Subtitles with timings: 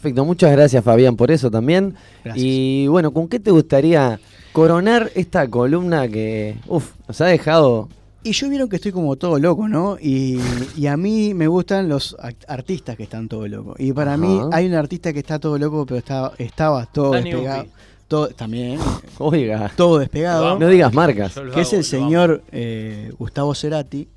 [0.00, 1.94] Perfecto, muchas gracias Fabián por eso también.
[2.24, 2.44] Gracias.
[2.44, 4.20] Y bueno, ¿con qué te gustaría
[4.52, 7.88] coronar esta columna que, uf, nos ha dejado...
[8.22, 9.96] Y yo vieron que estoy como todo loco, ¿no?
[10.00, 10.38] Y,
[10.76, 12.16] y a mí me gustan los
[12.46, 13.74] artistas que están todo locos.
[13.78, 14.20] Y para Ajá.
[14.20, 17.66] mí hay un artista que está todo loco, pero está, estaba todo Dani despegado.
[18.06, 18.78] Todo, también,
[19.18, 20.58] Oiga, todo despegado.
[20.58, 21.34] no digas marcas.
[21.52, 24.08] Que es el señor eh, Gustavo Cerati,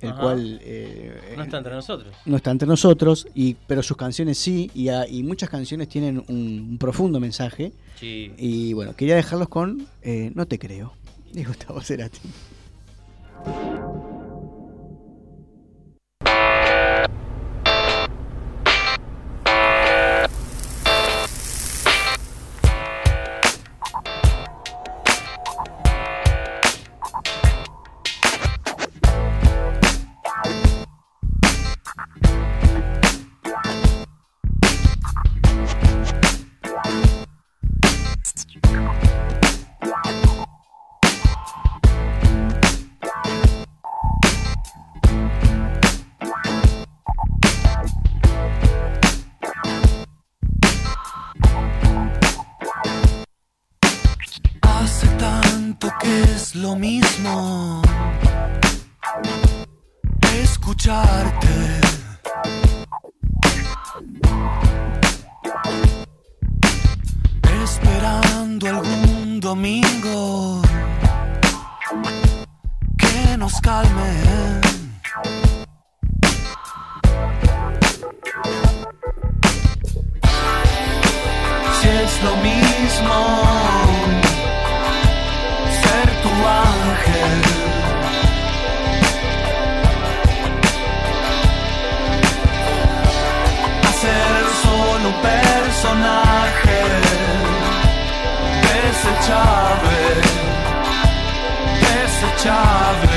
[0.00, 0.20] el Ajá.
[0.20, 1.34] cual eh.
[1.36, 2.14] No está entre nosotros.
[2.26, 6.18] no está entre nosotros, y, pero sus canciones sí, y, a- y muchas canciones tienen
[6.28, 7.72] un, un profundo mensaje.
[7.98, 8.32] Sí.
[8.38, 10.92] Y bueno, quería dejarlos con eh, No te creo,
[11.32, 12.20] de Gustavo Cerati.
[102.20, 103.08] Desechable.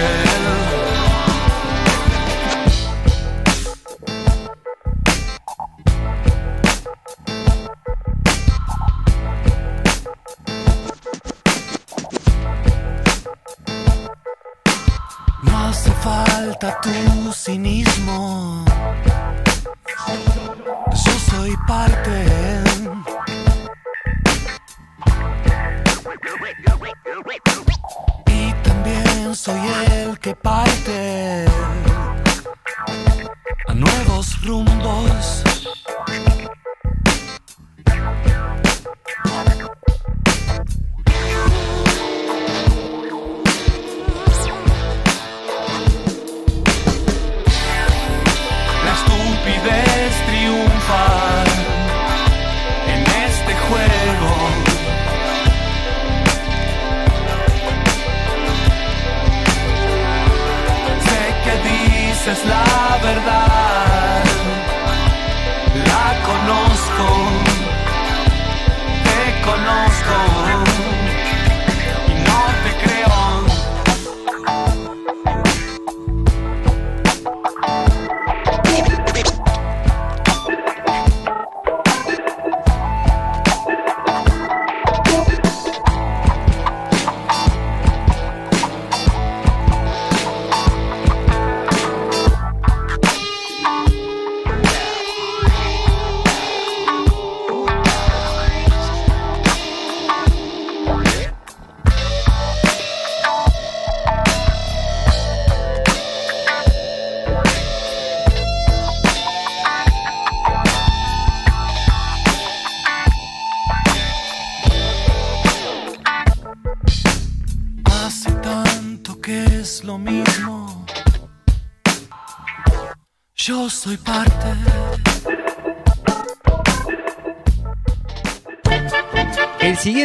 [15.44, 17.11] No hace falta tu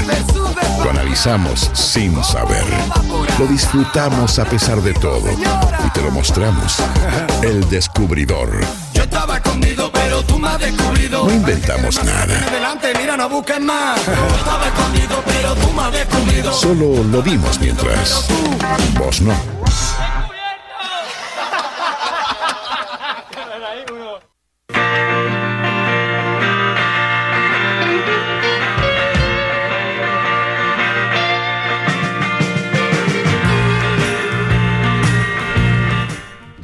[0.82, 2.64] Lo analizamos sin saber.
[3.38, 5.30] Lo disfrutamos a pesar de todo.
[5.86, 6.76] Y te lo mostramos.
[7.42, 8.50] El descubridor.
[8.92, 11.24] Yo estaba escondido, pero tú me has descubrido.
[11.24, 12.46] No inventamos nada.
[12.48, 14.00] Adelante, mira, no busques más.
[14.04, 16.52] Yo estaba escondido, pero tú me has descubrido.
[16.52, 18.26] Solo lo vimos mientras.
[18.98, 19.61] Vos no.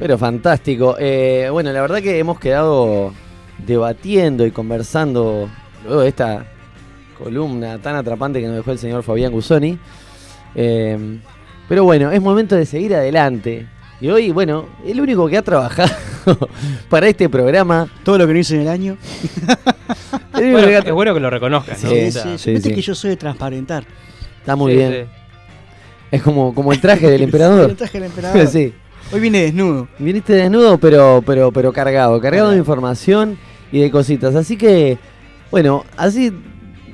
[0.09, 0.97] Pero fantástico.
[0.99, 3.13] Eh, bueno, la verdad que hemos quedado
[3.59, 5.51] debatiendo y conversando
[5.85, 6.47] luego de esta
[7.19, 9.79] columna tan atrapante que nos dejó el señor Fabián Gusoni.
[10.55, 11.19] Eh,
[11.69, 13.67] pero bueno, es momento de seguir adelante.
[14.01, 15.91] Y hoy, bueno, el único que ha trabajado
[16.89, 17.87] para este programa.
[18.03, 18.97] Todo lo que no hice en el año.
[20.39, 21.77] el Bueno, es bueno que lo reconozcan.
[21.83, 21.91] ¿no?
[21.91, 22.75] Sí, O sea, sí, Viste sí.
[22.75, 23.85] que yo soy de transparentar.
[24.41, 24.91] Está muy sí, bien.
[24.91, 25.11] sí.
[26.13, 27.69] Es como, como el traje del emperador.
[27.69, 28.47] El traje del emperador.
[28.47, 28.73] sí.
[29.13, 29.89] Hoy vine desnudo.
[29.99, 33.39] Viniste desnudo, pero, pero, pero cargado, cargado de información
[33.73, 34.35] y de cositas.
[34.35, 34.99] Así que,
[35.51, 36.31] bueno, así,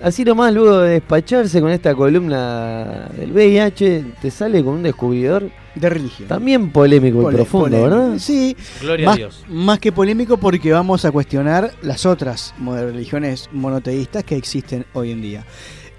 [0.01, 5.51] así nomás luego de despacharse con esta columna del VIH, te sale con un descubridor
[5.75, 6.29] De religión.
[6.29, 7.91] también polémico y profundo, polémico.
[7.97, 8.19] ¿verdad?
[8.21, 9.45] Sí, Gloria a Dios.
[9.49, 15.21] más que polémico porque vamos a cuestionar las otras religiones monoteístas que existen hoy en
[15.21, 15.45] día.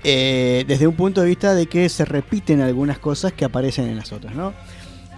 [0.08, 3.98] Eh, desde un punto de vista de que se repiten algunas cosas que aparecen en
[3.98, 4.54] las otras, ¿no?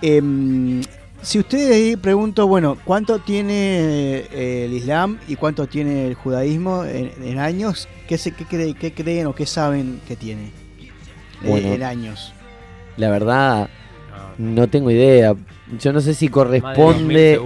[0.01, 0.81] Em,
[1.21, 3.53] si ustedes ahí pregunto, bueno, ¿cuánto tiene
[4.31, 7.88] eh, el Islam y cuánto tiene el judaísmo en, en años?
[8.07, 10.51] ¿Qué, se, qué, cree- qué creen o qué saben que tiene
[10.81, 10.91] eh,
[11.47, 11.73] Bueno.
[11.73, 12.33] en años?
[12.97, 13.69] La verdad,
[14.38, 15.35] No, tengo idea.
[15.79, 17.39] Yo no sé si más de 2000 corresponde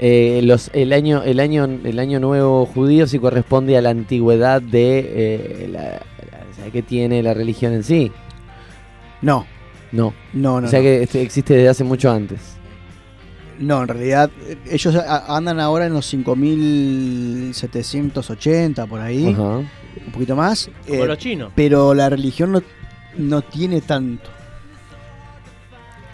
[0.00, 4.60] eh, los, el año el año el año nuevo judío si corresponde a la antigüedad
[4.60, 6.02] de eh, la,
[6.72, 8.10] que tiene la religión en sí.
[9.22, 9.46] No,
[9.94, 10.66] No, no, no.
[10.66, 10.84] o sea no.
[10.84, 12.56] que este existe desde hace mucho antes.
[13.58, 19.42] No, en realidad eh, ellos andan ahora en los 5780 por ahí, Ajá.
[19.58, 19.68] un
[20.12, 21.52] poquito más, Como eh, los chinos.
[21.54, 22.62] pero la religión no,
[23.16, 24.28] no tiene tanto.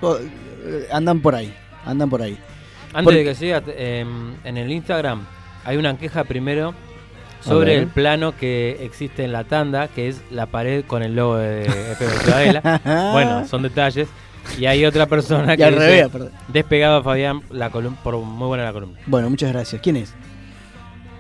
[0.02, 1.52] Eh, Andan por ahí,
[1.84, 2.38] andan por ahí.
[2.92, 5.26] Antes Porque- de que sigas, em, en el Instagram
[5.64, 6.74] hay una queja primero
[7.40, 11.36] sobre el plano que existe en la tanda, que es la pared con el logo
[11.36, 12.80] de FM Ciudadela.
[13.12, 14.08] bueno, son detalles.
[14.58, 16.30] Y hay otra persona que al dice, revés, perdón.
[16.48, 18.98] despegado a Fabián la columna, por muy buena la columna.
[19.06, 19.80] Bueno, muchas gracias.
[19.82, 20.14] ¿Quién es?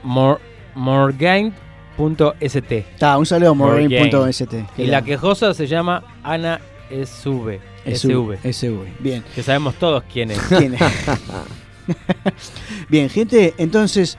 [0.02, 0.40] Mor
[0.74, 3.90] Morgain.st Está, un saludo a Morgan.
[3.90, 4.66] Morgan.st.
[4.78, 6.60] Y la quejosa se llama Ana
[6.90, 7.60] SV.
[7.84, 8.52] SV.
[8.52, 8.84] SV.
[8.98, 9.22] Bien.
[9.34, 10.38] Que sabemos todos quién es.
[10.40, 10.80] ¿Quién es?
[12.88, 14.18] Bien, gente, entonces,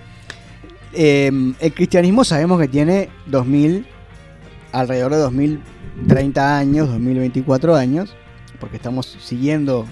[0.94, 3.86] eh, el cristianismo sabemos que tiene 2000,
[4.72, 8.14] alrededor de 2030 años, 2024 años,
[8.60, 9.88] porque estamos siguiendo,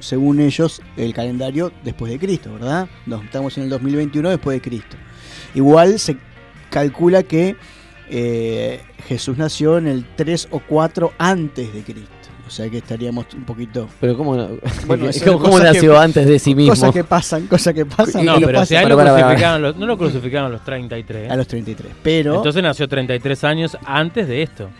[0.00, 2.88] según ellos, el calendario después de Cristo, ¿verdad?
[3.06, 4.96] Nos- estamos en el 2021 después de Cristo.
[5.54, 6.16] Igual se
[6.70, 7.56] calcula que
[8.10, 12.10] eh, Jesús nació en el 3 o 4 antes de Cristo.
[12.48, 13.88] O sea que estaríamos un poquito.
[14.00, 14.48] Pero ¿cómo, no-
[14.86, 16.72] Bueno, ¿cómo, nació que- antes de sí mismo?
[16.72, 18.24] Cosas que pasan, cosas que pasan.
[18.24, 19.20] No, pero si lo para, para.
[19.22, 21.30] crucificaron, los- no lo crucificaron a los 33.
[21.30, 21.92] A los 33.
[22.02, 22.36] Pero.
[22.36, 24.70] Entonces nació 33 años antes de esto.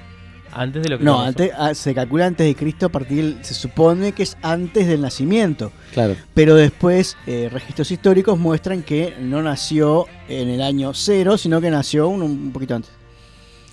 [0.51, 3.19] Antes de lo que no, antes, ah, se calcula antes de Cristo a partir.
[3.23, 5.71] del- Se supone que es antes del nacimiento.
[5.93, 6.17] Claro.
[6.33, 11.71] Pero después, eh, registros históricos muestran que no nació en el año cero, sino que
[11.71, 12.91] nació un, un poquito antes.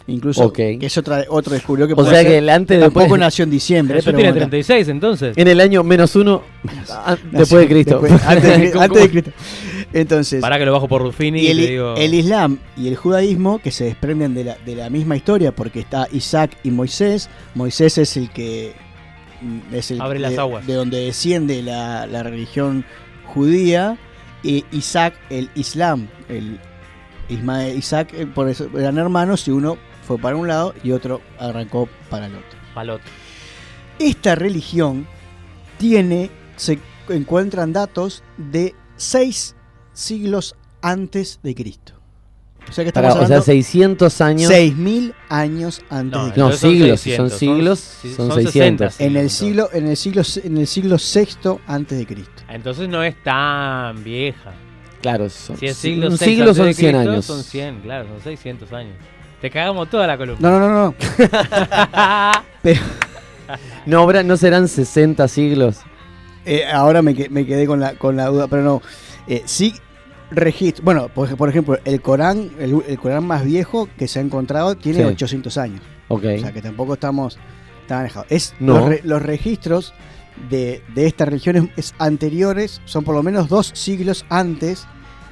[0.07, 0.55] Incluso, Ok.
[0.55, 3.49] que es otra, otro descubrió que O sea que el antes tampoco después nació en
[3.49, 3.99] diciembre.
[4.03, 5.35] Pero tiene bueno, 36 entonces.
[5.35, 6.43] en el año menos uno
[6.91, 7.99] a- nació después de Cristo.
[8.01, 9.09] después- antes de.
[9.09, 9.31] Cristo.
[9.93, 11.95] Entonces, Para que lo bajo por Ruffini y el, digo.
[11.95, 15.79] el Islam y el judaísmo que se desprenden de la, de la misma historia porque
[15.79, 17.29] está Isaac y Moisés.
[17.55, 18.73] Moisés es el que
[19.41, 20.67] mm, es el Abre las de, aguas.
[20.67, 22.85] de donde desciende la, la religión
[23.25, 23.97] judía
[24.43, 26.07] y Isaac el Islam.
[26.29, 26.59] El
[27.29, 31.21] Ismael, Isaac eh, por eso eran hermanos y uno fue para un lado y otro
[31.39, 32.59] arrancó para el otro.
[32.73, 33.01] Palot.
[33.99, 35.07] Esta religión
[35.77, 39.55] tiene, se encuentran datos de seis
[39.93, 41.93] siglos antes de Cristo.
[42.67, 44.47] O sea que estamos o sea, hablando 600 años.
[44.51, 46.49] 6000 años antes No, de Cristo.
[46.49, 46.99] No, siglos.
[46.99, 48.93] Si son 600, siglos, son- son, son 600.
[48.95, 49.03] 60.
[49.05, 52.43] En el siglo, en el siglo, en el siglo sexto antes de Cristo.
[52.49, 54.51] Entonces no es tan vieja.
[55.01, 57.25] Claro, son, Si es siglo un son de 100 Cristo, años.
[57.25, 58.95] Son 100, claro, son 600 años.
[59.45, 60.39] Te cagamos toda la columna.
[60.49, 60.95] No, no, no, no.
[62.63, 62.81] Pero
[63.85, 65.81] No, habrá- no serán 60 siglos.
[66.47, 68.81] eh, ahora me, que- me quedé con la, con la duda, pero no.
[69.27, 69.75] Eh, sí
[70.31, 70.83] registro.
[70.83, 74.73] Bueno, por, por ejemplo, el Corán, el, el Corán más viejo que se ha encontrado
[74.77, 75.05] tiene Sí.
[75.05, 75.81] 800 años.
[76.07, 76.23] Ok.
[76.37, 77.37] O sea que tampoco estamos
[77.87, 78.25] tan alejados.
[78.31, 78.79] Es, No.
[78.79, 79.93] los, re- los registros
[80.49, 84.87] de, de estas religiones es anteriores son por lo menos dos siglos antes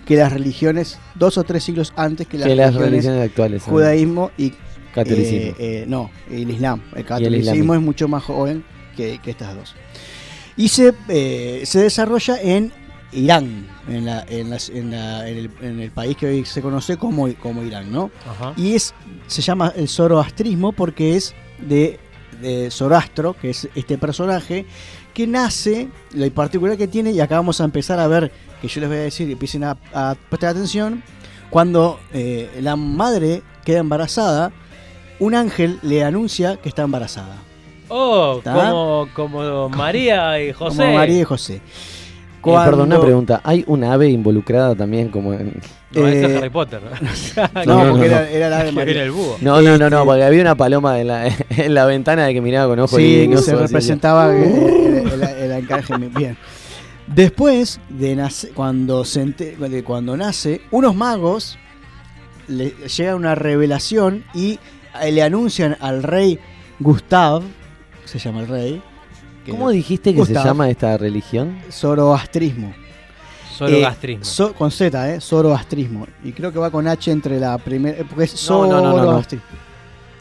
[0.06, 3.64] que las religiones, dos o tres siglos antes que las, que las religiones, actuales.
[3.64, 4.54] judaísmo y
[4.94, 5.38] Catolicismo.
[5.38, 6.82] eh, eh, no, el Islam.
[6.96, 7.74] El catolicismo islamismo.
[7.76, 8.64] es mucho más joven
[8.96, 9.76] que, que estas dos.
[10.56, 12.72] Y se, eh, se desarrolla en
[13.12, 16.62] Irán, en, la- en las- en la- en el, en el país que hoy se
[16.62, 18.12] conoce como, como Irán, ¿no?
[18.30, 18.54] Ajá.
[18.58, 18.94] Y es
[19.28, 22.00] se llama el zoroastrismo porque es de,
[22.42, 24.66] de Zoroastro, que es este personaje,
[25.14, 28.82] que nace, lo particular que tiene, y acá vamos a empezar a ver, que yo
[28.82, 31.04] les voy a decir, y empiecen a, a prestar atención,
[31.50, 34.52] cuando eh, la madre queda embarazada,
[35.20, 37.36] un ángel le anuncia que está embarazada.
[37.90, 40.78] Oh, como, como María y José.
[40.78, 41.56] Como María y José.
[41.56, 41.62] Eh,
[42.66, 43.40] perdón, una pregunta.
[43.44, 45.62] ¿Hay un ave involucrada también como en...
[45.92, 46.82] No, eso es Eh, Harry Potter.
[46.84, 46.90] ¿no?
[47.66, 48.16] No, No, porque no.
[48.18, 49.04] Era, era la Que viene María.
[49.04, 49.38] el búho.
[49.42, 52.34] No, no, no, no, Este- porque había una paloma en la, en la ventana de
[52.34, 54.44] que miraba con ojos Sí, luminosos, se así, representaba el,
[55.60, 55.96] encaje.
[55.98, 56.38] Bien.
[57.08, 61.58] Después de nace, cuando, se ente- de cuando nace, unos magos
[62.48, 64.60] le llega una revelación y
[65.02, 66.40] eh, le anuncian al rey
[66.80, 67.42] Gustav,
[68.06, 68.82] se llama el rey,
[69.46, 70.44] que ¿Cómo dijiste que Gustav.
[70.44, 71.60] se llama esta religión?
[71.72, 72.74] zoroastrismo.
[73.58, 75.22] Solo Eh, so- con Z, ¿eh?
[75.22, 76.08] Zoroastrismo.
[76.24, 78.00] Y creo que va con H entre la primera.
[78.00, 79.04] eh, Porque es No, no, no, no, no.
[79.04, 79.46] zoroastrismo.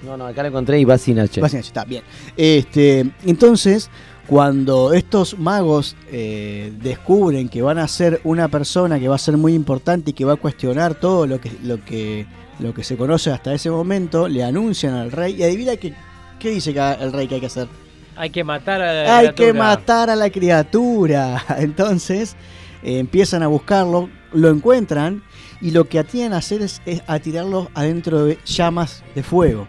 [0.02, 1.40] No, no, acá lo encontré y va sin H.
[1.40, 2.02] Básicamente, está bien.
[2.36, 3.88] Este, entonces,
[4.26, 9.36] cuando estos magos eh, descubren que van a ser una persona que va a ser
[9.36, 12.26] muy importante y que va a cuestionar todo lo que, lo que,
[12.60, 15.94] lo que se conoce hasta ese momento, le anuncian al rey y adivina que,
[16.38, 17.68] qué dice que el rey que hay que hacer.
[18.14, 19.58] Hay que matar a la Hay que criatura.
[19.64, 21.44] matar a la criatura.
[21.58, 22.36] Entonces
[22.82, 25.22] eh, empiezan a buscarlo, lo encuentran
[25.60, 29.66] y lo que atienden a hacer es, es a tirarlo adentro de llamas de fuego.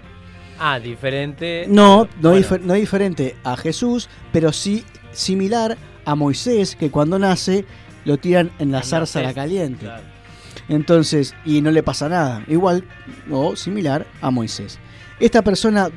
[0.59, 1.65] Ah, diferente.
[1.67, 7.17] No, no, Bueno, difer- no diferente a Jesús, pero sí similar a Moisés, que cuando
[7.19, 7.65] nace
[8.05, 9.85] lo tiran en la zarza la caliente.
[9.85, 10.03] claro.
[10.69, 12.43] Entonces, y no le pasa nada.
[12.47, 12.85] Igual
[13.29, 14.79] o similar a Moisés.
[15.19, 15.89] Esta persona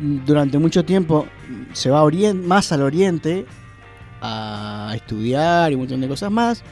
[0.00, 2.00] mm, durante mucho tiempo mm, se va
[2.34, 3.46] más al oriente
[4.20, 6.62] a estudiar y un montón de cosas más.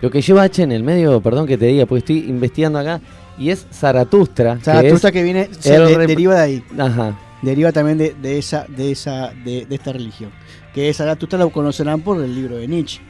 [0.00, 3.00] Lo que lleva H en el medio, perdón que te diga, porque estoy investigando acá,
[3.42, 4.58] y es Zaratustra.
[4.62, 4.80] Sea,
[5.12, 6.64] que viene se de- deriva de ahí.
[6.78, 7.18] Ajá.
[7.42, 10.30] deriva también de, de esa de esa de, de esta religión
[10.74, 13.00] que Zaratustra lo conocerán por el libro de Nietzsche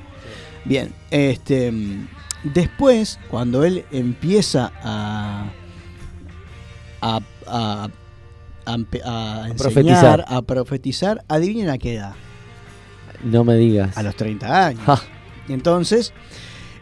[0.64, 1.72] bien este
[2.42, 5.44] después cuando él empieza a
[7.00, 7.88] a, a,
[8.66, 10.24] a empe- a enseñar, profetizar.
[10.28, 12.14] a profetizar adivinen a qué edad
[13.22, 13.96] No me digas.
[13.98, 15.00] a los 30 años Ja.
[15.48, 16.12] entonces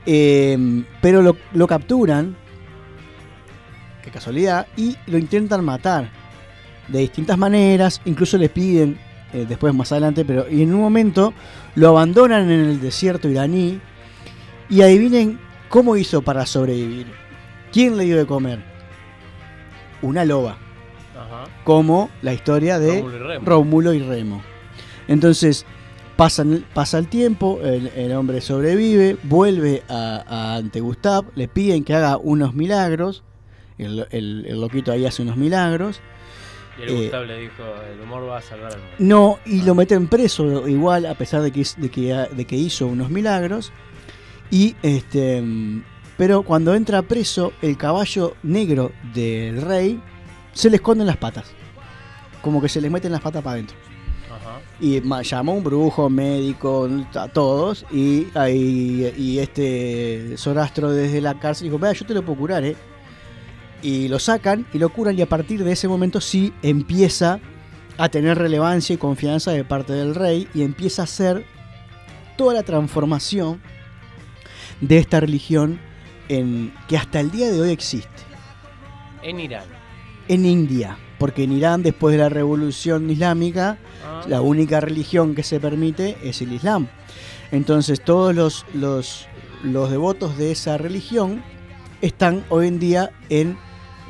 [0.06, 2.36] eh, pero lo, lo capturan
[4.02, 4.66] qué casualidad.
[4.76, 6.10] Y lo intentan matar
[6.88, 8.00] de distintas maneras.
[8.04, 8.98] Incluso les piden
[9.32, 11.32] eh, después más adelante pero y en un momento
[11.76, 13.80] lo abandonan en el desierto iraní.
[14.68, 17.06] Y adivinen cómo hizo para sobrevivir.
[17.72, 18.62] Quién le dio de comer
[20.02, 20.58] una loba.
[21.20, 21.44] Ajá.
[21.64, 23.44] como la historia de Rómulo y Remo.
[23.44, 24.42] Rómulo y Remo.
[25.06, 25.66] Entonces,
[26.16, 31.84] pasan, pasa el tiempo, el, el hombre sobrevive, vuelve a, a ante Gustav, le piden
[31.84, 33.22] que haga unos milagros,
[33.80, 36.00] el, el- el loquito ahí hace unos milagros,
[36.78, 38.94] Y el Eh, Gustavo le dijo, el humor va a salvar al mundo.
[38.98, 42.86] no, y lo meten preso igual, a pesar de que, de que, de que hizo
[42.86, 43.72] unos milagros.
[44.50, 45.42] Y este.
[46.16, 50.00] Pero cuando entra preso, el caballo negro del rey
[50.52, 51.46] se le esconden las patas.
[52.42, 53.76] Como que se le meten las patas para adentro.
[54.30, 54.60] Ajá.
[54.80, 57.84] Y llamó un brujo, médico, a todos.
[57.90, 62.64] Y, ahí- y este Sorastro desde la cárcel dijo: Vea, yo te lo puedo curar,
[62.64, 62.76] ¿eh?
[63.82, 65.18] Y lo sacan y lo curan.
[65.18, 67.40] Y a partir de ese momento sí empieza
[67.98, 70.48] a tener relevancia y confianza de parte del rey.
[70.54, 71.44] Y empieza a hacer
[72.36, 73.60] toda la transformación
[74.80, 75.78] de esta religión
[76.28, 78.08] en, que hasta el día de hoy existe
[79.22, 79.64] En Irán.
[80.28, 85.42] en India, porque en Irán después de la revolución islámica Ah, la única religión que
[85.42, 86.88] se permite es el Islam.
[87.52, 89.26] Entonces todos los, los,
[89.62, 91.42] los devotos de esa religión
[92.00, 93.58] están hoy en día en,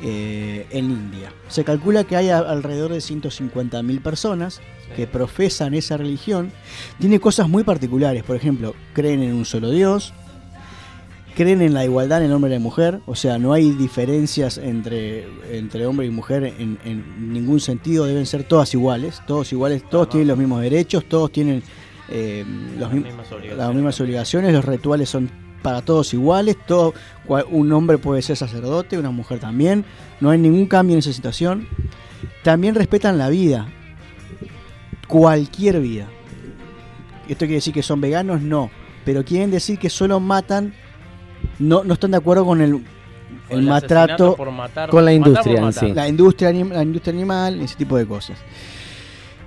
[0.03, 1.31] eh, en India.
[1.47, 4.61] Se calcula que hay a- alrededor de 150.000 personas sí.
[4.95, 6.51] que profesan esa religión.
[6.99, 10.13] Tiene cosas muy particulares, por ejemplo, creen en un solo Dios,
[11.35, 14.57] creen en la igualdad en el hombre y la mujer, o sea, no hay diferencias
[14.57, 19.83] entre, entre hombre y mujer en, en ningún sentido, deben ser todas iguales, todos iguales,
[19.89, 21.63] todos tienen los mismos derechos, todos tienen
[22.09, 23.57] eh, los Las mim- mismas obligaciones.
[23.57, 25.29] las mismas obligaciones, los rituales son
[25.61, 26.93] para todos iguales, todo,
[27.49, 29.85] un hombre puede ser sacerdote, una mujer también,
[30.19, 31.67] no hay ningún cambio en esa situación.
[32.43, 33.67] También respetan la vida,
[35.07, 36.07] cualquier vida.
[37.27, 38.41] ¿Esto quiere decir que son veganos?
[38.41, 38.69] No,
[39.05, 40.73] pero quieren decir que solo matan,
[41.59, 42.71] no, no están de acuerdo con el,
[43.47, 45.87] Con el maltrato, por matar- con la matar por industria en matar.
[45.87, 45.93] sí.
[45.93, 48.37] la industria, anim- la industria animal, ese tipo de cosas.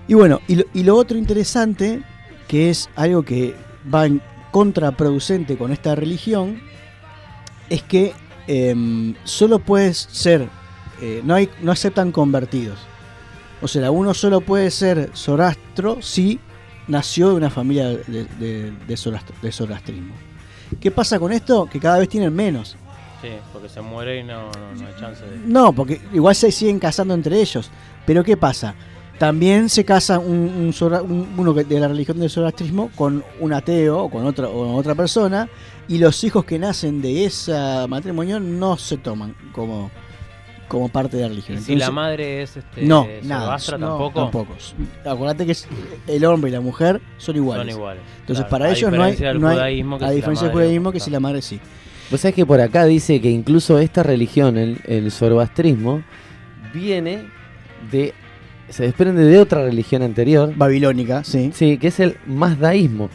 [0.06, 2.02] Y bueno, y lo, y lo otro interesante,
[2.46, 3.54] que es algo que
[3.92, 4.20] va en
[4.54, 6.60] contraproducente con esta religión,
[7.68, 8.12] es que
[8.46, 10.48] em, solo puedes ser,
[11.02, 12.78] eh, no, hay, no aceptan convertidos.
[13.60, 16.38] O sea, uno solo puede ser zorastro si
[16.86, 20.14] nació de una familia de, de, de zorastro- de zorastrismo.
[20.80, 21.66] ¿Qué pasa con esto?
[21.66, 22.76] Que cada vez tienen menos.
[23.22, 25.36] Sí, porque se muere y no, no, no hay chance de...
[25.38, 27.70] No, porque igual se siguen casando entre ellos.
[28.06, 28.76] Pero ¿qué pasa?
[29.18, 33.52] También se casa un, un zora- un- uno de la religión del zoroastrismo con un
[33.52, 35.48] ateo o con otra, o otra persona
[35.86, 37.52] y los hijos que nacen de ese
[37.88, 39.90] matrimonio no se toman como,
[40.66, 41.58] como parte de la religión.
[41.58, 43.42] ¿Y si la madre es este, no, nada.
[43.58, 44.20] Zoroastra, no, tampoco?
[44.22, 44.54] tampoco.
[45.04, 45.68] Acordate que es-
[46.08, 47.66] el hombre y la mujer son iguales.
[47.72, 48.02] Son iguales.
[48.20, 48.50] Entonces claro.
[48.50, 50.54] para ellos no hay, diferencia del no hay- judaísmo, que a si la diferencia del
[50.54, 51.60] madre- judaísmo que si la madre sí.
[52.10, 56.02] Vos sabés que por acá dice que incluso esta religión, el, el zoroastrismo,
[56.72, 57.28] viene
[57.92, 58.12] de.
[58.74, 60.52] Se desprende de otra religión anterior.
[60.56, 61.50] Babilónica, sí.
[61.54, 63.08] Sí, que es el mazdaísmo.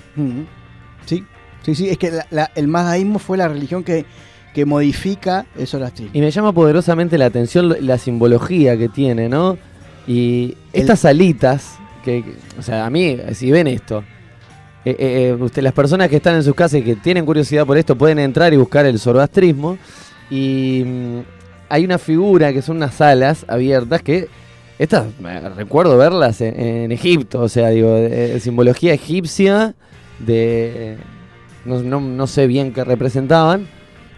[1.05, 1.23] Sí,
[1.63, 4.05] sí, sí, es que la- la- el mazdaísmo fue la religión que,
[4.53, 6.11] que modifica el zoroastrismo.
[6.15, 9.57] Y me llama poderosamente la atención la simbología que tiene, ¿no?
[10.07, 14.03] Y estas alitas, que, que- o sea, a mí, si ven esto,
[14.85, 17.65] eh, eh, eh, usted, las personas que están en sus casas y que tienen curiosidad
[17.65, 19.77] por esto pueden entrar y buscar el zoroastrismo.
[20.29, 21.19] Y mm,
[21.67, 24.29] hay una figura que son unas alas abiertas que.
[24.79, 25.07] Estas,
[25.55, 29.75] recuerdo verlas en, en Egipto, o sea, digo, de- simbología egipcia
[30.19, 30.97] de.
[31.65, 33.67] No, no- no sé bien qué representaban,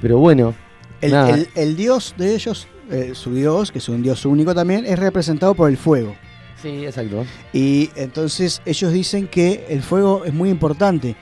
[0.02, 0.54] pero bueno.
[1.02, 4.86] El, el- el dios de ellos, eh, su dios, que es un dios único también,
[4.86, 6.16] es representado por el fuego.
[6.62, 7.26] Sí, exacto.
[7.54, 11.16] Y entonces ellos dicen que el fuego es muy importante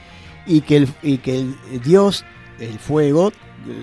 [0.45, 2.25] y que el, y que el dios,
[2.59, 3.31] el fuego, eh,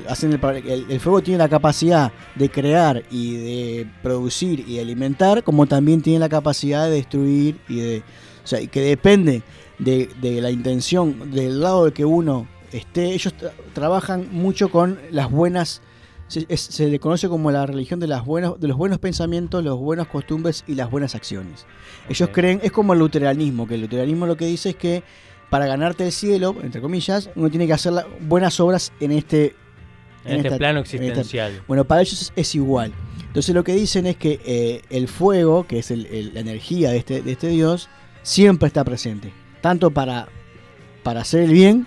[0.09, 4.81] hacen el, el- el fuego tiene la capacidad de crear y de producir y de
[4.81, 8.03] alimentar, como también tiene la capacidad de destruir y de...
[8.45, 9.43] O sea, que depende
[9.79, 13.13] de, de la intención del lado de que uno esté.
[13.13, 15.83] Ellos tra- trabajan mucho con las buenas...
[16.29, 19.63] Se, es- se le conoce como la religión de, las buenas, de los buenos pensamientos,
[19.63, 21.67] los buenas costumbres y las buenas acciones.
[22.09, 25.03] Ellos creen, es como el luteranismo, que el luteranismo lo que dice es que
[25.51, 29.55] para ganarte el cielo, entre comillas, uno tiene que hacer buenas obras en este...
[30.27, 31.63] En este esta- plano esta- existencial.
[31.67, 32.93] bueno, para ellos es, es igual.
[33.27, 36.91] Entonces lo que dicen es que eh, el fuego, que es el- el- la energía
[36.91, 37.89] de este, de este dios,
[38.23, 39.33] siempre está presente.
[39.61, 40.29] Tanto para,
[41.03, 41.87] para hacer el bien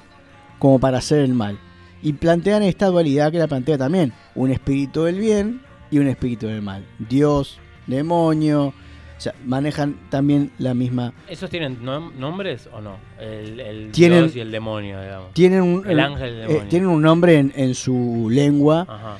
[0.59, 1.57] como para hacer el mal.
[2.01, 4.13] Y plantean esta dualidad que la plantea también.
[4.35, 6.85] Un espíritu del bien y un espíritu del mal.
[6.99, 8.73] Dios, demonio.
[9.19, 11.11] O sea, manejan también la misma...
[11.27, 12.95] ¿Esos tienen nom- nombres o no?
[13.19, 15.33] El, el Tienen- dios y el demonio, digamos.
[15.33, 16.69] Tienen un, El ángel del eh, demonio.
[16.69, 19.17] tienen un nombre en, en su lengua Ajá.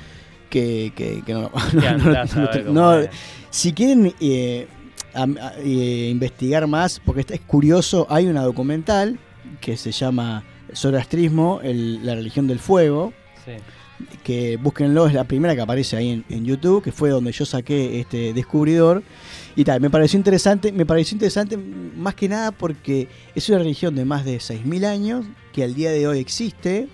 [0.48, 1.50] que, que, que no,
[2.72, 2.96] no-
[3.50, 4.68] si quieren, eh,
[5.12, 9.18] a- a- eh, investigar más, porque es curioso, hay una documental
[9.60, 13.12] que se llama Zoroastrismo, el- la religión del fuego,
[13.44, 13.52] Sí.
[14.22, 17.44] Que búsquenlo, es la primera que aparece ahí en, en YouTube, que fue donde yo
[17.44, 19.02] saqué este descubridor.
[19.56, 23.94] Y tal, me pareció interesante, me pareció interesante más que nada porque es una religión
[23.94, 26.88] de más de 6.000 años, que al día de hoy existe,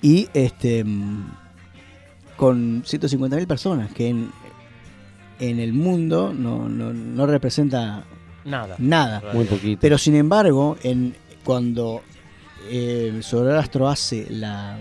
[0.00, 0.84] y este
[2.36, 4.30] con 150.000 personas, que en,
[5.38, 8.04] en el mundo no, no, no representa
[8.44, 8.74] Nada.
[8.78, 9.22] nada.
[9.32, 9.78] Muy poquito.
[9.80, 12.02] Pero sin embargo, en, cuando
[12.68, 13.20] eh,
[13.86, 14.78] hace la,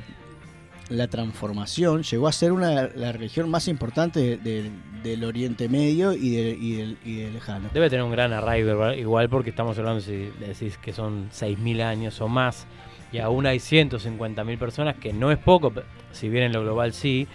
[0.92, 4.72] la transformación, llegó a ser una la religión más importante de- de-
[5.04, 7.70] del Oriente Medio y, de- y del, y del lejano.
[7.74, 12.20] Debe tener un gran arraigo igual porque estamos hablando, si decís que son 6.000 años
[12.22, 12.68] o más,
[13.12, 15.74] y aún hay 150.000 personas, que no es poco,
[16.12, 17.28] si bien en lo global sí,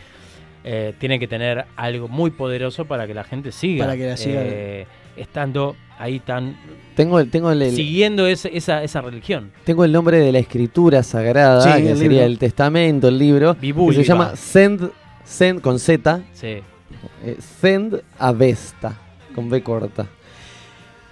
[0.64, 4.16] eh, tiene que tener algo muy poderoso para que la gente siga, Para que la
[4.16, 4.40] siga.
[4.42, 6.56] eh, estando ahí tan...
[6.94, 9.52] Tengo, el- tengo, el, el- siguiendo ese- esa, esa religión.
[9.64, 12.24] tengo el nombre de la escritura sagrada, Sí, que el sería libro.
[12.26, 14.02] el testamento, el libro, que Bibúlica.
[14.02, 14.90] se llama Send,
[15.24, 16.46] Send con Z, Sí.
[16.46, 18.98] eh, Send Avesta,
[19.34, 20.06] con B corta.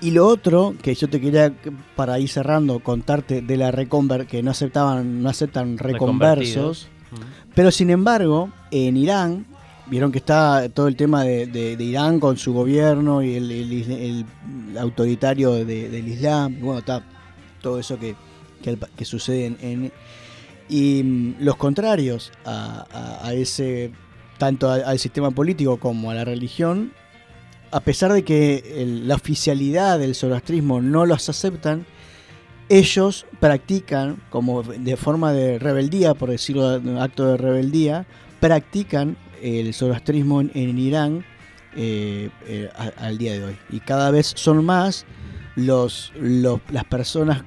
[0.00, 1.52] Y lo otro que yo te quería,
[1.96, 6.88] para ir cerrando, contarte de la reconver, que no aceptaban, no aceptan reconversos.
[7.54, 9.46] Pero sin embargo, en Irán,
[9.86, 14.26] vieron que está todo el tema de, Irán con su gobierno y el,
[14.78, 17.02] autoritario de- del Islam, bueno, está
[17.60, 18.14] todo eso que,
[18.96, 19.56] que, sucede en...
[19.60, 19.92] en-
[20.68, 22.86] y mm, los contrarios a,
[23.34, 23.92] ese,
[24.38, 26.92] tanto al sistema político como a la religión,
[27.70, 31.84] a pesar de que la oficialidad del zoroastrismo no los aceptan,
[32.70, 38.06] ellos practican, como de forma de rebeldía, por decirlo, acto de rebeldía,
[38.40, 41.24] practican el zoroastrismo en, Irán
[41.76, 43.56] eh, eh, al día de hoy.
[43.70, 45.04] Y cada vez son más
[45.56, 47.42] los, los- las personas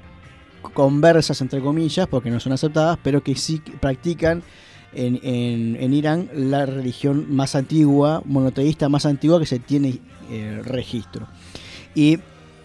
[0.74, 4.44] conversas, entre comillas, porque no son aceptadas, pero que sí practican
[4.94, 10.62] en, en- en Irán la religión más antigua, monoteísta más antigua que se tiene eh,
[10.64, 11.28] registro.
[11.96, 12.20] Y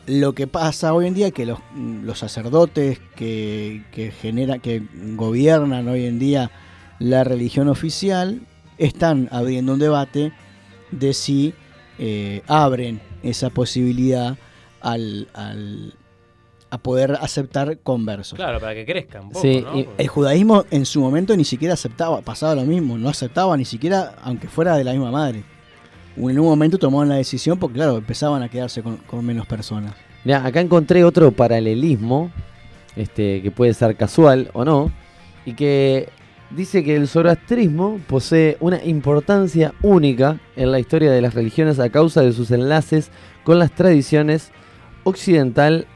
[0.06, 4.82] lo que pasa hoy en día es que los, los sacerdotes que, que, genera, que
[5.14, 6.50] gobiernan hoy en día
[6.98, 8.40] la religión oficial
[8.86, 10.32] están abriendo un debate
[10.90, 11.54] de si
[11.98, 14.36] eh, abren esa posibilidad
[14.80, 15.94] al, al-
[16.70, 18.34] a poder aceptar conversos.
[18.36, 19.78] Claro, para que crezcan un poco, Sí, ¿no?
[19.78, 23.56] y- Porque- El judaísmo en su momento ni siquiera aceptaba, pasaba lo mismo, no aceptaba
[23.58, 25.44] ni siquiera, aunque fuera de la misma madre.
[26.16, 29.94] En un momento tomaron la decisión porque, claro, empezaban a quedarse con, con menos personas.
[30.24, 32.30] Mirá, acá encontré otro paralelismo,
[32.96, 34.90] este, que puede ser casual o no,
[35.44, 36.08] y que
[36.56, 41.90] dice que el zoroastrismo posee una importancia única en la historia de las religiones a
[41.90, 43.10] causa de sus enlaces
[43.44, 44.50] con las tradiciones
[45.04, 45.86] occidental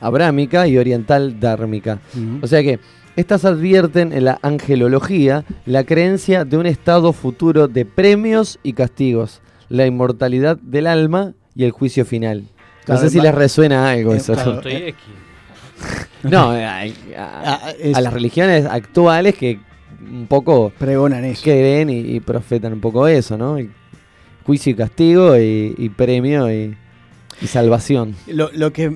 [0.00, 1.98] abrámica y oriental dármica.
[2.42, 2.78] O sea que
[3.16, 9.40] estas advierten en la angelología la creencia de un estado futuro de premios y castigos,
[9.68, 12.42] la inmortalidad del alma y el juicio final.
[12.42, 14.32] No Claro, sé si les resuena algo eh, eso.
[14.34, 14.62] claro.
[16.22, 19.58] No, a, a- Ah, a las religiones actuales que
[20.00, 21.42] un poco pregonan eso.
[21.42, 23.58] creen y, y profetan un poco eso, ¿no?
[23.58, 23.70] El
[24.44, 26.76] juicio y castigo y, y premio y,
[27.40, 28.14] y salvación.
[28.26, 28.90] Lo, lo que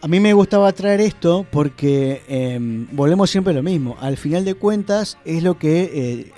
[0.00, 3.96] a mí me gustaba traer esto porque em, volvemos siempre a lo mismo.
[4.00, 6.32] Al final de cuentas es lo que eh,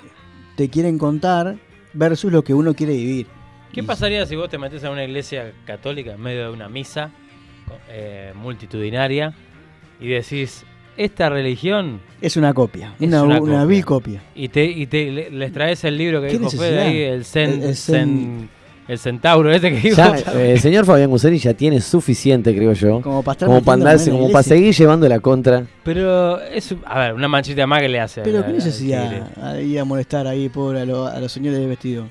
[0.55, 1.57] te quieren contar
[1.93, 3.27] versus lo que uno quiere vivir.
[3.73, 6.69] ¿Qué Y- pasaría si vos te metes a una iglesia católica en medio de una
[6.69, 7.11] misa
[7.89, 9.33] eh, multitudinaria
[9.99, 10.65] y decís,
[10.97, 13.65] esta religión, Es una copia, Es una, una una copia.
[13.65, 14.21] vil copia.
[14.35, 17.25] y te, y te le- les traes el libro que ¿Qué dijo Fede ahí, el,
[17.25, 18.47] cen, El- el cen- cen-
[18.87, 19.95] el centauro ese que dijo.
[19.95, 23.61] Ya, eh, el señor Fabián Guseri ya tiene suficiente, creo yo, Como para estar como
[23.63, 25.63] para, metiéndome andarse- como para seguir llevando la contra.
[25.83, 28.21] Pero es, a ver, una manchita más que le hace.
[28.21, 32.09] Pero qué necesidad ir a molestar ahí, pobre, a, lo- a los señores de vestido.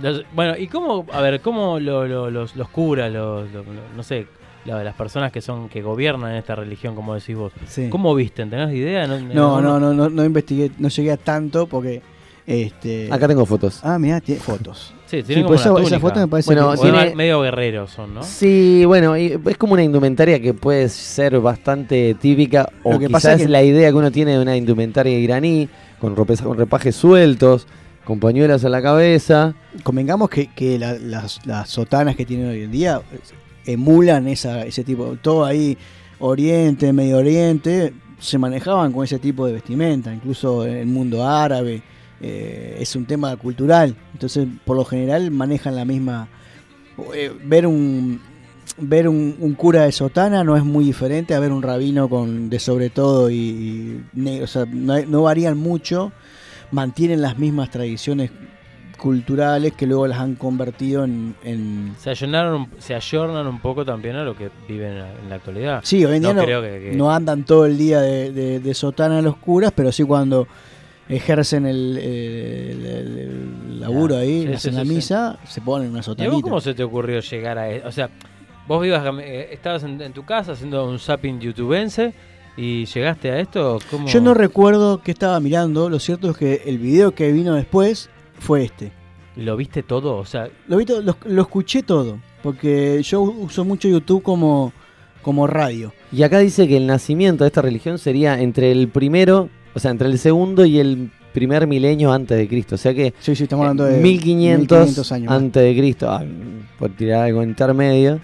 [0.00, 3.88] Los- bueno, ¿y cómo, a ver, cómo lo- lo- los, los curas, los, lo- lo-
[3.96, 4.26] no sé,
[4.64, 7.88] la- las personas que son que gobiernan esta religión, como decís vos, Sí.
[7.88, 8.50] ¿cómo visten?
[8.50, 9.06] ¿Tenés idea?
[9.06, 12.02] No, no, no, no, no investigué, no llegué a tanto porque
[12.46, 13.80] este Acá tengo fotos.
[13.82, 14.94] Ah, mira, tiene fotos.
[15.06, 17.40] Sí, Sí, tienen pues como esa, una esa foto me parece Bueno, que- tiene- medio
[17.40, 18.22] guerreros son, ¿no?
[18.22, 23.08] Sí, bueno, y es como una indumentaria que puede ser bastante típica o Lo que
[23.08, 25.68] pasa quizás es que- la idea que uno tiene de una indumentaria iraní
[25.98, 27.66] con, con repajes sueltos,
[28.04, 29.54] con pañuelas en la cabeza.
[29.82, 33.00] convengamos que, que la- las, las sotanas que tienen hoy en día
[33.68, 35.76] emulan esa, ese tipo, todo ahí,
[36.20, 41.82] Oriente, Medio Oriente, se manejaban con ese tipo de vestimenta, incluso en el mundo árabe,
[42.20, 46.28] eh, es un tema cultural, entonces por lo general manejan la misma,
[47.14, 48.20] eh, ver un
[48.80, 52.60] ver un, cura de sotana no es muy diferente a ver un rabino con de
[52.60, 56.12] sobre todo y, y o sea, no, no varían mucho,
[56.70, 58.30] mantienen las mismas tradiciones
[58.98, 64.16] culturales que luego las han convertido en, en- Se ayornaron, se ayornan un poco también
[64.16, 65.80] a lo que viven en la, en la actualidad.
[65.84, 68.32] Sí, hoy en día No no, creo que- que- no andan todo el día de,
[68.32, 70.46] de- de sotana los curas, pero sí cuando
[71.08, 75.88] ejercen el, el- el- el laburo ahí, sí, hacen sí, la sí, misa, se ponen
[75.90, 76.42] una ¿Y a vos sotanita.
[76.42, 77.88] cómo se te ocurrió llegar a eso?
[77.88, 78.10] O sea,
[78.66, 82.12] vos vivas, eh, estabas en, en tu casa haciendo un zapping youtubense
[82.58, 83.78] y llegaste a esto.
[83.90, 84.08] ¿Cómo?
[84.08, 88.10] Yo no recuerdo qué estaba mirando, lo cierto es que el video que vino después
[88.38, 88.92] fue este.
[89.36, 90.16] ¿Lo viste todo?
[90.16, 94.72] O sea, Lo, vi to- lo, lo escuché todo, porque yo uso mucho YouTube como,
[95.22, 95.92] como radio.
[96.10, 99.90] Y acá dice que el nacimiento de esta religión sería entre el primero, o sea,
[99.92, 102.74] entre el segundo y el primer milenio antes de Cristo.
[102.74, 105.32] O sea que Sí, sí, estamos hablando de 1500, 1500 años.
[105.32, 106.24] antes de Cristo, ah,
[106.78, 108.18] por tirar algo intermedio.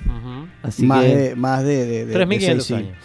[0.62, 2.96] Así más, que de, más de, de, de- de 3500 seis años.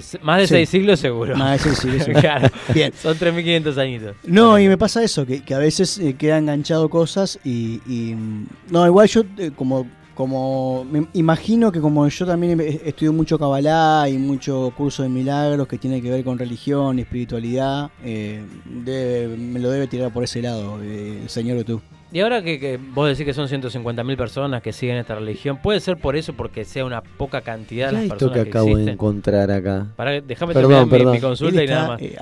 [0.00, 0.54] Sí, más de Sí.
[0.54, 1.36] 6 siglos seguro.
[1.36, 2.92] Más de seis siglos, claro, Bien.
[3.00, 4.16] son 3500 añitos.
[4.24, 8.14] No, y me pasa eso, que, que a veces eh, queda enganchado cosas y, y,
[8.14, 9.86] mm, No, igual yo eh, como...
[10.16, 15.68] Como me imagino que como yo también estudio mucho Kabbalah y mucho curso de milagros
[15.68, 20.24] que tiene que ver con religión y espiritualidad, eh, debe- me lo debe tirar por
[20.24, 21.82] ese lado el señor YouTube.
[22.12, 25.80] Y ahora que, que vos decís que son 150.000 personas que siguen esta religión, ¿puede
[25.80, 28.44] ser por eso porque sea una poca cantidad de ¿qué las es esto personas que
[28.44, 29.86] que, acabo de encontrar acá?
[29.96, 32.00] Para, déjame Perdón, terminar mi- consulta y nada más.
[32.02, 32.16] eh.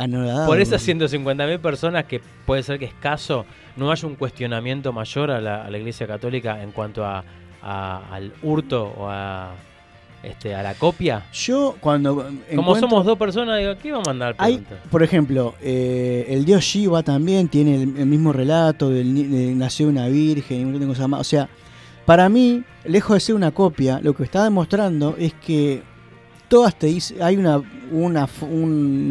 [0.47, 3.45] Por esas 150.000 personas que puede ser que escaso,
[3.77, 7.23] no haya un cuestionamiento mayor a la, a la Iglesia Católica en cuanto a,
[7.63, 9.53] a- al hurto o a,
[10.25, 11.25] este, a la copia.
[11.33, 14.35] Yo cuando Como somos dos personas, digo, ¿qué vamos a mandar?
[14.39, 14.79] Hay, preguntas?
[14.91, 19.55] por ejemplo, eh, el dios Shiva también tiene el, el mismo relato del ni- de
[19.55, 21.21] nació una virgen y un montón de cosas más.
[21.21, 21.49] O sea,
[22.07, 25.83] para mí, lejos de ser una copia, lo que está demostrando es que
[26.49, 28.27] todas te dicen, hay una una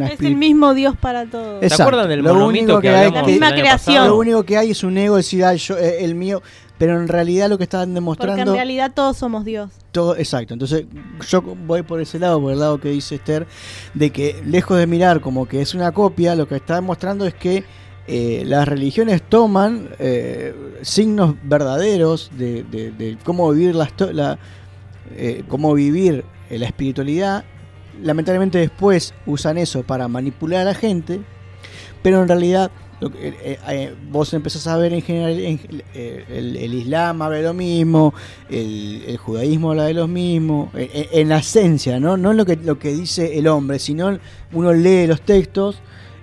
[0.08, 1.54] Es el mismo Dios para todos.
[1.56, 1.82] Es- ¿Se Exacto.
[1.84, 3.96] acuerdan del Lo monomito único que, que hay La misma creación.
[3.96, 4.08] pasado?
[4.08, 6.42] lo único que hay es un ego decir, "Ay, yo, eh, el mío,
[6.78, 9.70] pero en realidad lo que están Porque en demostrando realidad todos somos Dios.
[9.92, 10.54] todo, exacto.
[10.54, 10.86] Entonces,
[11.28, 13.46] yo voy por ese lado, por el lado que dice Esther,
[13.94, 17.34] de que lejos de mirar como que es una copia, lo que está demostrando es
[17.34, 17.64] que
[18.06, 23.88] eh, las religiones toman eh, signos verdaderos de, de- de cómo vivir la,
[25.16, 27.44] eh, cómo vivir la espiritualidad.
[28.02, 31.20] Lamentablemente después usan eso para manipular a la gente,
[32.02, 32.70] pero en realidad
[33.04, 35.60] lo que- eh, eh, eh, vos empezás a ver en general en-
[35.94, 38.14] eh, el, el Islam habla de lo mismo,
[38.50, 42.16] el, el judaísmo habla de lo mismo, en la esencia, ¿no?
[42.16, 44.18] No lo que, lo que dice el hombre, sino
[44.52, 45.76] uno lee los textos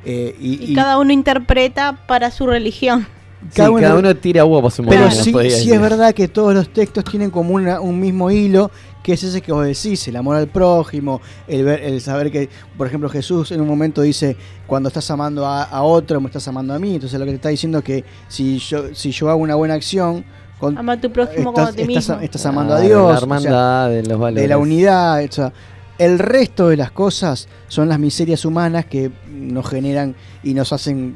[0.06, 3.06] y, Y, cada uno interpreta para su religión.
[3.50, 6.28] Sí, cada cada, uno- tira agua para su Pero molino, sí, sí es verdad que
[6.28, 8.70] todos los textos tienen como una- un mismo hilo,
[9.02, 12.50] que es ese que vos decís, el amor al prójimo, el, ver- el saber que,
[12.78, 16.48] por ejemplo, Jesús en un momento dice, cuando estás amando a, a otro, me estás
[16.48, 19.30] amando a mí, entonces lo que te está diciendo es que si yo, si yo
[19.30, 20.24] hago una buena acción,
[20.60, 22.20] con, Ama a tu prójimo estás, como a ti estás- mismo.
[22.20, 24.42] estás amando a Dios, La o sea, hermandad de los valores.
[24.44, 25.52] de la unidad, o sea,
[25.98, 31.16] el resto de las cosas son las miserias humanas que nos generan y nos hacen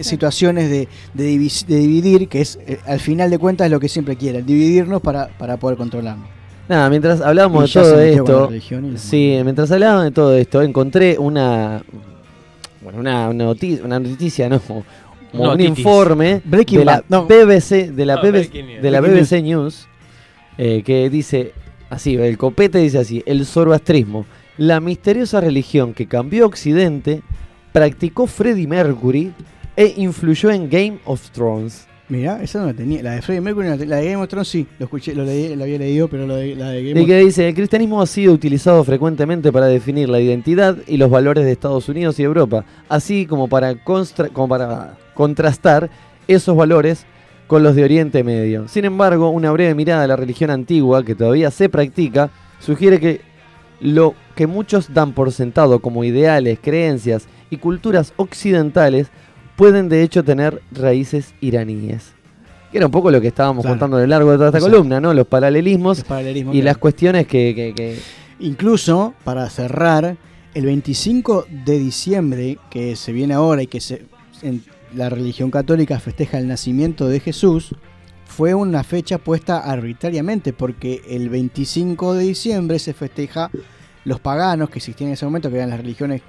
[0.00, 3.80] situaciones de, de divis- de dividir, que es eh, al final de cuentas es lo
[3.80, 6.28] que siempre quieren, dividirnos para, para poder controlarnos.
[6.68, 8.50] Nada, mientras hablábamos de todo esto,
[8.96, 11.82] sí, mientras hablábamos de todo esto, encontré una,
[12.80, 14.84] bueno, una, una noticia, una noticia, no, como
[15.52, 17.26] un informe Breaking de la no.
[17.26, 19.88] BBC, de la No, BBC, de la BBC News,
[20.58, 21.52] eh, que dice
[21.88, 24.24] así, el copete dice así, el zoroastrismo,
[24.56, 27.22] la misteriosa religión que cambió Occidente,
[27.72, 29.32] practicó Freddie Mercury
[29.80, 31.86] e influyó en Game of Thrones.
[32.08, 33.02] Mirá, esa no la tenía.
[33.04, 35.54] La de Freddie Mercury, no la, de Game of Thrones sí, lo escuché, lo leí,
[35.54, 38.02] la había leído, pero lo de- la de Game Y of que dice, el cristianismo
[38.02, 42.24] ha sido utilizado frecuentemente para definir la identidad y los valores de Estados Unidos y
[42.24, 45.88] Europa, así como para, constra- como para contrastar
[46.26, 47.06] esos valores
[47.46, 48.66] con los de Oriente Medio.
[48.68, 53.20] Sin embargo, una breve mirada a la religión antigua, que todavía se practica, sugiere que
[53.80, 59.08] lo que muchos dan por sentado como ideales, creencias y culturas occidentales
[59.60, 62.12] pueden de hecho tener raíces iraníes.
[62.72, 63.74] Que era un poco lo que estábamos Claro.
[63.74, 65.12] contando a lo largo de toda esta columna, ¿no?
[65.12, 67.98] Los paralelismos los paralelismos y las cuestiones que, que- que-
[68.40, 70.16] Incluso, para cerrar,
[70.54, 74.06] el 25 de diciembre, que se viene ahora y que se,
[74.42, 74.62] en
[74.94, 77.74] la religión católica festeja el nacimiento de Jesús,
[78.26, 83.50] fue una fecha puesta arbitrariamente, porque el 25 de diciembre se festeja
[84.04, 86.22] los paganos que existían en ese momento, que eran las religiones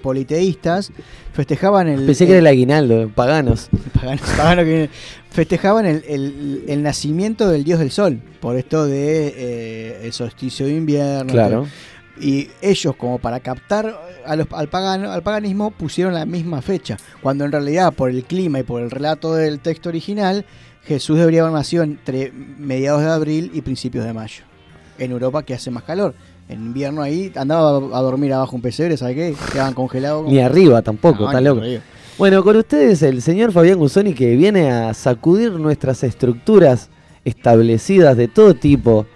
[0.00, 0.92] politeístas
[1.32, 3.68] festejaban el, Pensé que era el aguinaldo, paganos.
[3.94, 4.90] paganos- paganos que
[5.30, 10.66] festejaban el, el- el nacimiento del dios del sol, por esto de eh, el solsticio
[10.66, 11.32] de invierno.
[11.32, 11.66] Claro.
[12.20, 16.96] Y ellos, como para captar a los- al, pagano, al paganismo, pusieron la misma fecha,
[17.22, 20.44] cuando en realidad por el clima y por el relato del texto original,
[20.84, 24.44] Jesús debería haber nacido entre mediados de abril y principios de mayo.
[24.98, 26.14] En Europa que hace más calor.
[26.50, 29.34] En invierno ahí andaba a dormir abajo un pesebre, ¿sabes qué?
[29.52, 30.26] Quedaban congelados.
[30.26, 31.60] Ni arriba tampoco, No, está loco.
[31.60, 31.82] arriba.
[32.18, 36.90] Bueno, con ustedes el señor Fabián Guzoni que viene a sacudir nuestras estructuras
[37.24, 39.06] establecidas de todo tipo,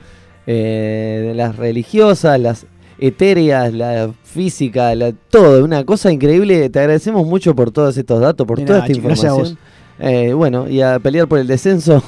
[0.46, 2.66] eh, de las religiosas, las
[3.00, 6.70] etéreas, la física, la, todo, una cosa increíble.
[6.70, 9.58] Te agradecemos mucho por todos estos datos, por toda nada, esta chicos, gracias a información.
[9.98, 12.02] Eh, bueno, y a pelear por el descenso